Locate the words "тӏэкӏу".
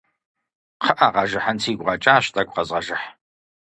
2.33-2.53